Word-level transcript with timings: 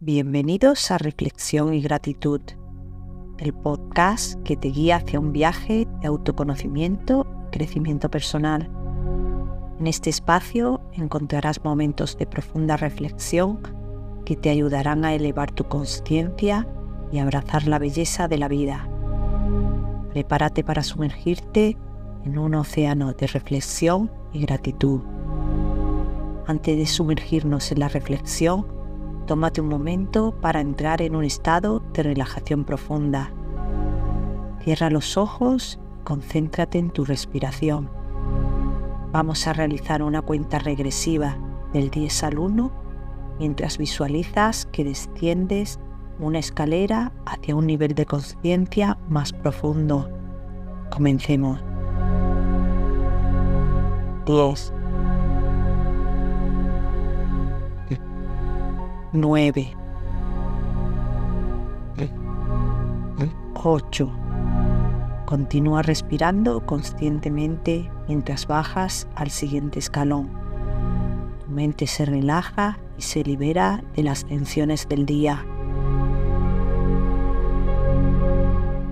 Bienvenidos 0.00 0.92
a 0.92 0.98
Reflexión 0.98 1.74
y 1.74 1.80
Gratitud, 1.80 2.40
el 3.38 3.52
podcast 3.52 4.40
que 4.44 4.56
te 4.56 4.68
guía 4.68 4.94
hacia 4.94 5.18
un 5.18 5.32
viaje 5.32 5.88
de 6.00 6.06
autoconocimiento 6.06 7.26
y 7.48 7.50
crecimiento 7.50 8.08
personal. 8.08 8.70
En 9.80 9.88
este 9.88 10.08
espacio 10.08 10.80
encontrarás 10.92 11.64
momentos 11.64 12.16
de 12.16 12.26
profunda 12.26 12.76
reflexión 12.76 13.58
que 14.24 14.36
te 14.36 14.50
ayudarán 14.50 15.04
a 15.04 15.14
elevar 15.14 15.50
tu 15.50 15.64
conciencia 15.64 16.68
y 17.10 17.18
abrazar 17.18 17.66
la 17.66 17.80
belleza 17.80 18.28
de 18.28 18.38
la 18.38 18.46
vida. 18.46 18.88
Prepárate 20.12 20.62
para 20.62 20.84
sumergirte 20.84 21.76
en 22.24 22.38
un 22.38 22.54
océano 22.54 23.14
de 23.14 23.26
reflexión 23.26 24.12
y 24.32 24.42
gratitud. 24.42 25.00
Antes 26.46 26.76
de 26.76 26.86
sumergirnos 26.86 27.72
en 27.72 27.80
la 27.80 27.88
reflexión, 27.88 28.77
tómate 29.28 29.60
un 29.60 29.68
momento 29.68 30.32
para 30.40 30.62
entrar 30.62 31.02
en 31.02 31.14
un 31.14 31.22
estado 31.22 31.82
de 31.92 32.02
relajación 32.02 32.64
profunda. 32.64 33.30
Cierra 34.62 34.88
los 34.88 35.18
ojos 35.18 35.78
concéntrate 36.02 36.78
en 36.78 36.90
tu 36.90 37.04
respiración. 37.04 37.90
Vamos 39.12 39.46
a 39.46 39.52
realizar 39.52 40.02
una 40.02 40.22
cuenta 40.22 40.58
regresiva 40.58 41.36
del 41.74 41.90
10 41.90 42.24
al 42.24 42.38
1 42.38 42.72
mientras 43.38 43.76
visualizas 43.76 44.66
que 44.72 44.84
desciendes 44.84 45.78
una 46.18 46.38
escalera 46.38 47.12
hacia 47.26 47.54
un 47.54 47.66
nivel 47.66 47.94
de 47.94 48.06
conciencia 48.06 48.96
más 49.10 49.34
profundo. 49.34 50.08
Comencemos. 50.90 51.60
10 54.24 54.77
9, 59.12 59.74
8. 63.54 64.10
Continúa 65.24 65.82
respirando 65.82 66.64
conscientemente 66.64 67.90
mientras 68.06 68.46
bajas 68.46 69.08
al 69.14 69.30
siguiente 69.30 69.78
escalón. 69.78 70.28
Tu 71.44 71.50
mente 71.50 71.86
se 71.86 72.04
relaja 72.04 72.78
y 72.96 73.02
se 73.02 73.24
libera 73.24 73.82
de 73.96 74.02
las 74.02 74.24
tensiones 74.24 74.88
del 74.88 75.06
día. 75.06 75.44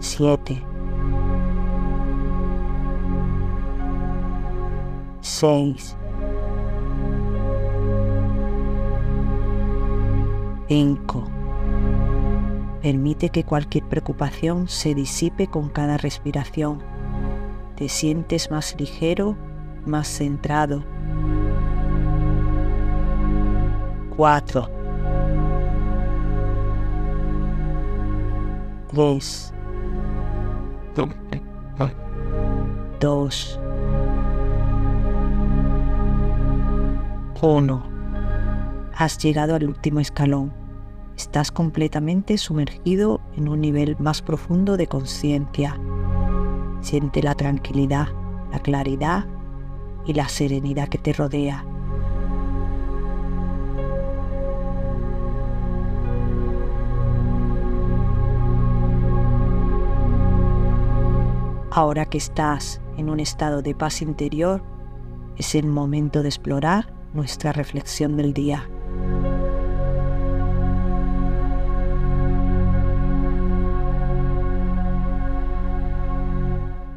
7. 0.00 0.62
6. 5.20 5.97
5. 10.68 11.24
Permite 12.82 13.30
que 13.30 13.44
cualquier 13.44 13.84
preocupación 13.84 14.68
se 14.68 14.94
disipe 14.94 15.46
con 15.46 15.70
cada 15.70 15.96
respiración. 15.96 16.82
Te 17.74 17.88
sientes 17.88 18.50
más 18.50 18.76
ligero, 18.78 19.36
más 19.86 20.08
centrado. 20.08 20.84
4. 24.16 24.70
3. 28.88 29.54
2. 33.00 33.60
1. 37.40 37.82
Has 38.96 39.18
llegado 39.18 39.54
al 39.54 39.68
último 39.68 40.00
escalón. 40.00 40.57
Estás 41.18 41.50
completamente 41.50 42.38
sumergido 42.38 43.20
en 43.36 43.48
un 43.48 43.60
nivel 43.60 43.96
más 43.98 44.22
profundo 44.22 44.76
de 44.76 44.86
conciencia. 44.86 45.76
Siente 46.80 47.24
la 47.24 47.34
tranquilidad, 47.34 48.06
la 48.52 48.60
claridad 48.60 49.26
y 50.06 50.14
la 50.14 50.28
serenidad 50.28 50.88
que 50.88 50.98
te 50.98 51.12
rodea. 51.12 51.64
Ahora 61.72 62.06
que 62.06 62.18
estás 62.18 62.80
en 62.96 63.10
un 63.10 63.18
estado 63.18 63.60
de 63.60 63.74
paz 63.74 64.02
interior, 64.02 64.62
es 65.36 65.56
el 65.56 65.66
momento 65.66 66.22
de 66.22 66.28
explorar 66.28 66.92
nuestra 67.12 67.50
reflexión 67.50 68.16
del 68.16 68.32
día. 68.32 68.68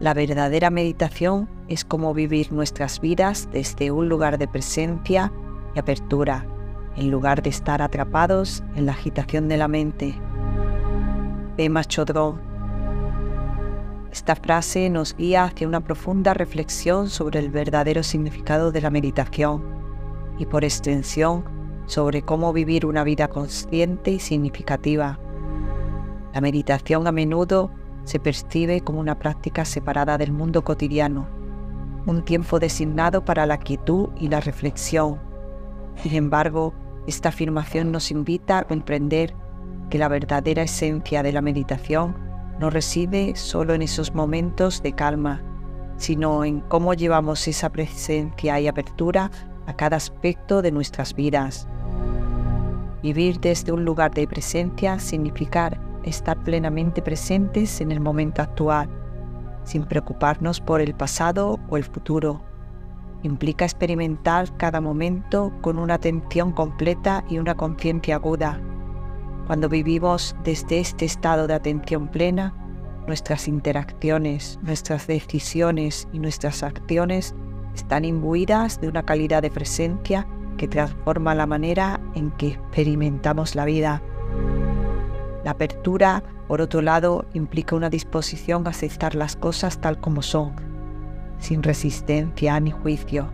La 0.00 0.14
verdadera 0.14 0.70
meditación 0.70 1.48
es 1.66 1.84
como 1.84 2.14
vivir 2.14 2.52
nuestras 2.52 3.00
vidas 3.00 3.48
desde 3.50 3.90
un 3.90 4.08
lugar 4.08 4.38
de 4.38 4.46
presencia 4.46 5.32
y 5.74 5.80
apertura, 5.80 6.46
en 6.96 7.10
lugar 7.10 7.42
de 7.42 7.50
estar 7.50 7.82
atrapados 7.82 8.62
en 8.76 8.86
la 8.86 8.92
agitación 8.92 9.48
de 9.48 9.56
la 9.56 9.66
mente. 9.66 10.14
Pema 11.56 11.82
Chodron. 11.82 12.40
Esta 14.12 14.36
frase 14.36 14.88
nos 14.88 15.16
guía 15.16 15.44
hacia 15.44 15.66
una 15.66 15.80
profunda 15.80 16.32
reflexión 16.32 17.10
sobre 17.10 17.40
el 17.40 17.50
verdadero 17.50 18.04
significado 18.04 18.70
de 18.70 18.80
la 18.80 18.90
meditación 18.90 19.64
y 20.38 20.46
por 20.46 20.62
extensión 20.62 21.44
sobre 21.86 22.22
cómo 22.22 22.52
vivir 22.52 22.86
una 22.86 23.02
vida 23.02 23.26
consciente 23.26 24.12
y 24.12 24.20
significativa. 24.20 25.18
La 26.32 26.40
meditación 26.40 27.08
a 27.08 27.12
menudo 27.12 27.72
se 28.08 28.18
percibe 28.18 28.80
como 28.80 29.00
una 29.00 29.18
práctica 29.18 29.66
separada 29.66 30.16
del 30.16 30.32
mundo 30.32 30.64
cotidiano, 30.64 31.28
un 32.06 32.24
tiempo 32.24 32.58
designado 32.58 33.22
para 33.22 33.44
la 33.44 33.58
quietud 33.58 34.08
y 34.16 34.28
la 34.28 34.40
reflexión. 34.40 35.20
Sin 35.96 36.14
embargo, 36.14 36.72
esta 37.06 37.28
afirmación 37.28 37.92
nos 37.92 38.10
invita 38.10 38.60
a 38.60 38.64
comprender 38.64 39.34
que 39.90 39.98
la 39.98 40.08
verdadera 40.08 40.62
esencia 40.62 41.22
de 41.22 41.32
la 41.32 41.42
meditación 41.42 42.16
no 42.58 42.70
reside 42.70 43.36
solo 43.36 43.74
en 43.74 43.82
esos 43.82 44.14
momentos 44.14 44.82
de 44.82 44.94
calma, 44.94 45.42
sino 45.98 46.44
en 46.44 46.60
cómo 46.60 46.94
llevamos 46.94 47.46
esa 47.46 47.68
presencia 47.68 48.58
y 48.58 48.68
apertura 48.68 49.30
a 49.66 49.76
cada 49.76 49.98
aspecto 49.98 50.62
de 50.62 50.72
nuestras 50.72 51.14
vidas. 51.14 51.68
Vivir 53.02 53.38
desde 53.38 53.70
un 53.70 53.84
lugar 53.84 54.14
de 54.14 54.26
presencia 54.26 54.98
significa 54.98 55.78
estar 56.08 56.42
plenamente 56.42 57.02
presentes 57.02 57.80
en 57.80 57.92
el 57.92 58.00
momento 58.00 58.42
actual, 58.42 58.88
sin 59.64 59.84
preocuparnos 59.84 60.60
por 60.60 60.80
el 60.80 60.94
pasado 60.94 61.58
o 61.68 61.76
el 61.76 61.84
futuro. 61.84 62.42
Implica 63.22 63.64
experimentar 63.64 64.56
cada 64.56 64.80
momento 64.80 65.52
con 65.60 65.78
una 65.78 65.94
atención 65.94 66.52
completa 66.52 67.24
y 67.28 67.38
una 67.38 67.54
conciencia 67.54 68.16
aguda. 68.16 68.60
Cuando 69.46 69.68
vivimos 69.68 70.36
desde 70.44 70.80
este 70.80 71.04
estado 71.04 71.46
de 71.46 71.54
atención 71.54 72.08
plena, 72.08 72.54
nuestras 73.06 73.48
interacciones, 73.48 74.58
nuestras 74.62 75.06
decisiones 75.06 76.06
y 76.12 76.18
nuestras 76.18 76.62
acciones 76.62 77.34
están 77.74 78.04
imbuidas 78.04 78.80
de 78.80 78.88
una 78.88 79.02
calidad 79.02 79.42
de 79.42 79.50
presencia 79.50 80.26
que 80.58 80.68
transforma 80.68 81.34
la 81.34 81.46
manera 81.46 82.00
en 82.14 82.30
que 82.32 82.48
experimentamos 82.48 83.54
la 83.54 83.64
vida. 83.64 84.02
La 85.44 85.52
apertura, 85.52 86.22
por 86.48 86.60
otro 86.60 86.82
lado, 86.82 87.24
implica 87.32 87.76
una 87.76 87.90
disposición 87.90 88.66
a 88.66 88.70
aceptar 88.70 89.14
las 89.14 89.36
cosas 89.36 89.80
tal 89.80 90.00
como 90.00 90.22
son, 90.22 90.52
sin 91.38 91.62
resistencia 91.62 92.58
ni 92.60 92.70
juicio. 92.70 93.30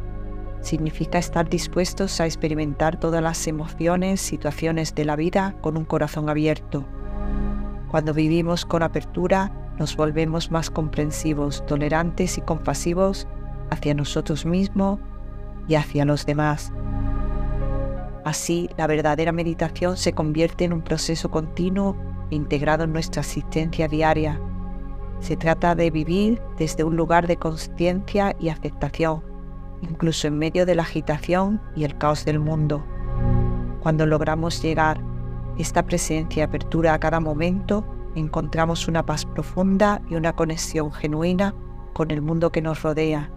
Significa 0.60 1.18
estar 1.18 1.48
dispuestos 1.48 2.20
a 2.20 2.26
experimentar 2.26 2.98
todas 2.98 3.22
las 3.22 3.46
emociones, 3.46 4.20
situaciones 4.20 4.94
de 4.94 5.04
la 5.04 5.16
vida 5.16 5.56
con 5.60 5.76
un 5.76 5.84
corazón 5.84 6.28
abierto. 6.28 6.84
Cuando 7.90 8.14
vivimos 8.14 8.64
con 8.64 8.82
apertura, 8.82 9.52
nos 9.78 9.96
volvemos 9.96 10.50
más 10.50 10.70
comprensivos, 10.70 11.64
tolerantes 11.66 12.38
y 12.38 12.40
compasivos 12.40 13.26
hacia 13.70 13.94
nosotros 13.94 14.46
mismos 14.46 15.00
y 15.68 15.74
hacia 15.74 16.04
los 16.04 16.26
demás. 16.26 16.72
Así, 18.24 18.70
la 18.78 18.86
verdadera 18.86 19.32
meditación 19.32 19.98
se 19.98 20.14
convierte 20.14 20.64
en 20.64 20.72
un 20.72 20.82
proceso 20.82 21.30
continuo 21.30 21.94
integrado 22.30 22.84
en 22.84 22.92
nuestra 22.92 23.20
existencia 23.20 23.86
diaria. 23.86 24.40
Se 25.20 25.36
trata 25.36 25.74
de 25.74 25.90
vivir 25.90 26.40
desde 26.56 26.84
un 26.84 26.96
lugar 26.96 27.26
de 27.26 27.36
conciencia 27.36 28.34
y 28.40 28.48
aceptación, 28.48 29.22
incluso 29.82 30.26
en 30.26 30.38
medio 30.38 30.64
de 30.64 30.74
la 30.74 30.82
agitación 30.82 31.60
y 31.76 31.84
el 31.84 31.98
caos 31.98 32.24
del 32.24 32.40
mundo. 32.40 32.84
Cuando 33.80 34.06
logramos 34.06 34.62
llegar 34.62 34.98
esta 35.58 35.82
presencia 35.82 36.40
y 36.40 36.44
apertura 36.44 36.94
a 36.94 36.98
cada 36.98 37.20
momento, 37.20 37.84
encontramos 38.14 38.88
una 38.88 39.04
paz 39.04 39.26
profunda 39.26 40.00
y 40.08 40.14
una 40.14 40.32
conexión 40.32 40.90
genuina 40.92 41.54
con 41.92 42.10
el 42.10 42.22
mundo 42.22 42.50
que 42.50 42.62
nos 42.62 42.82
rodea. 42.82 43.30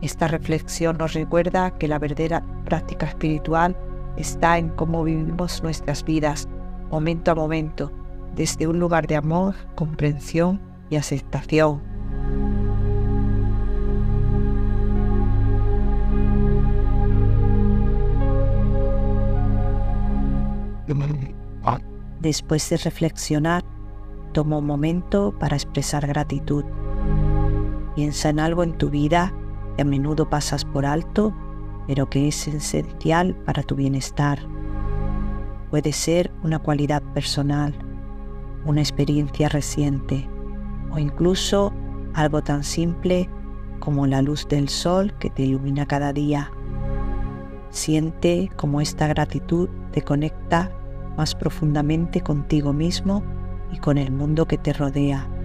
Esta 0.00 0.28
reflexión 0.28 0.96
nos 0.96 1.12
recuerda 1.12 1.76
que 1.76 1.88
la 1.88 1.98
verdadera 1.98 2.42
práctica 2.64 3.06
espiritual 3.06 3.76
está 4.18 4.58
en 4.58 4.68
cómo 4.70 5.04
vivimos 5.04 5.62
nuestras 5.62 6.04
vidas 6.04 6.48
momento 6.90 7.30
a 7.30 7.34
momento, 7.34 7.92
desde 8.34 8.66
un 8.66 8.78
lugar 8.78 9.06
de 9.06 9.16
amor, 9.16 9.54
comprensión 9.74 10.60
y 10.90 10.96
aceptación. 10.96 11.80
Después 22.20 22.68
de 22.70 22.78
reflexionar, 22.78 23.62
toma 24.32 24.58
un 24.58 24.66
momento 24.66 25.34
para 25.38 25.56
expresar 25.56 26.06
gratitud. 26.06 26.64
Piensa 27.94 28.30
en 28.30 28.40
algo 28.40 28.64
en 28.64 28.76
tu 28.76 28.90
vida 28.90 29.32
que 29.76 29.82
a 29.82 29.84
menudo 29.84 30.28
pasas 30.28 30.64
por 30.64 30.84
alto, 30.84 31.32
pero 31.88 32.08
que 32.08 32.28
es 32.28 32.46
esencial 32.46 33.34
para 33.34 33.64
tu 33.64 33.74
bienestar. 33.74 34.38
Puede 35.70 35.92
ser 35.92 36.30
una 36.44 36.58
cualidad 36.58 37.02
personal, 37.14 37.74
una 38.66 38.80
experiencia 38.80 39.48
reciente 39.48 40.28
o 40.92 40.98
incluso 40.98 41.72
algo 42.12 42.42
tan 42.42 42.62
simple 42.62 43.28
como 43.80 44.06
la 44.06 44.20
luz 44.20 44.46
del 44.48 44.68
sol 44.68 45.14
que 45.18 45.30
te 45.30 45.44
ilumina 45.44 45.86
cada 45.86 46.12
día. 46.12 46.52
Siente 47.70 48.50
cómo 48.56 48.82
esta 48.82 49.06
gratitud 49.06 49.70
te 49.92 50.02
conecta 50.02 50.70
más 51.16 51.34
profundamente 51.34 52.20
contigo 52.20 52.74
mismo 52.74 53.22
y 53.72 53.78
con 53.78 53.96
el 53.96 54.12
mundo 54.12 54.46
que 54.46 54.58
te 54.58 54.74
rodea. 54.74 55.37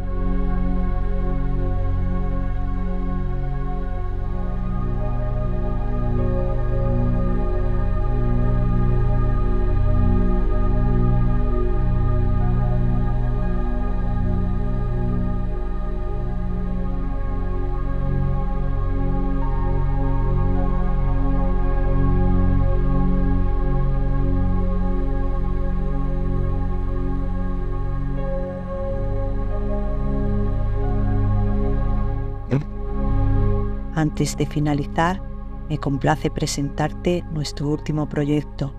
Antes 34.04 34.36
de 34.36 34.46
finalizar, 34.46 35.24
me 35.70 35.78
complace 35.78 36.30
presentarte 36.30 37.24
nuestro 37.32 37.70
último 37.70 38.10
proyecto, 38.10 38.76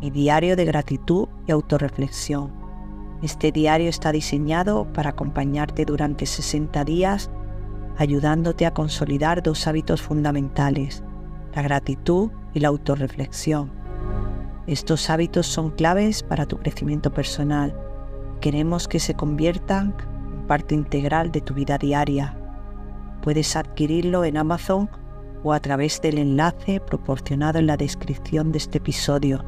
mi 0.00 0.08
diario 0.08 0.56
de 0.56 0.64
gratitud 0.64 1.28
y 1.46 1.52
autorreflexión. 1.52 2.50
Este 3.20 3.52
diario 3.52 3.90
está 3.90 4.10
diseñado 4.10 4.90
para 4.94 5.10
acompañarte 5.10 5.84
durante 5.84 6.24
60 6.24 6.82
días, 6.86 7.30
ayudándote 7.98 8.64
a 8.64 8.72
consolidar 8.72 9.42
dos 9.42 9.66
hábitos 9.66 10.00
fundamentales, 10.00 11.04
la 11.54 11.60
gratitud 11.60 12.30
y 12.54 12.60
la 12.60 12.68
autorreflexión. 12.68 13.70
Estos 14.66 15.10
hábitos 15.10 15.46
son 15.46 15.72
claves 15.72 16.22
para 16.22 16.46
tu 16.46 16.56
crecimiento 16.56 17.12
personal. 17.12 17.78
Queremos 18.40 18.88
que 18.88 18.98
se 18.98 19.12
conviertan 19.12 19.94
en 20.32 20.46
parte 20.46 20.74
integral 20.74 21.32
de 21.32 21.42
tu 21.42 21.52
vida 21.52 21.76
diaria 21.76 22.38
Puedes 23.24 23.56
adquirirlo 23.56 24.26
en 24.26 24.36
Amazon 24.36 24.90
o 25.42 25.54
a 25.54 25.60
través 25.60 26.02
del 26.02 26.18
enlace 26.18 26.78
proporcionado 26.78 27.58
en 27.58 27.66
la 27.66 27.78
descripción 27.78 28.52
de 28.52 28.58
este 28.58 28.76
episodio. 28.76 29.42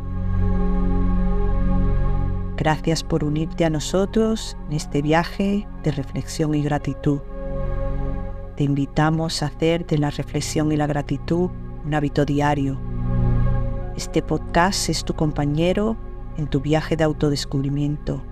Gracias 2.57 3.05
por 3.05 3.23
unirte 3.23 3.67
a 3.67 3.71
nosotros 3.71 4.57
en 4.69 4.77
este 4.77 5.03
viaje 5.03 5.69
de 5.83 5.93
reflexión 5.93 6.55
y 6.55 6.63
gratitud. 6.63 7.21
Te 8.57 8.65
invitamos 8.65 9.43
a 9.43 9.49
hacer 9.49 9.87
de 9.87 9.99
la 9.99 10.09
reflexión 10.09 10.73
y 10.73 10.77
la 10.79 10.87
gratitud 10.87 11.51
un 11.85 11.95
hábito 11.95 12.25
diario. 12.25 12.81
Este 13.95 14.23
podcast 14.23 14.89
es 14.89 15.05
tu 15.05 15.13
compañero 15.13 15.99
en 16.39 16.47
tu 16.47 16.63
viaje 16.63 16.97
de 16.97 17.05
autodescubrimiento. 17.05 18.23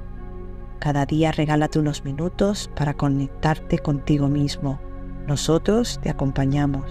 Cada 0.79 1.05
día 1.05 1.32
regálate 1.32 1.79
unos 1.79 2.02
minutos 2.02 2.70
para 2.75 2.94
conectarte 2.94 3.79
contigo 3.79 4.29
mismo 4.29 4.81
nosotros 5.26 5.98
te 6.02 6.10
acompañamos. 6.10 6.84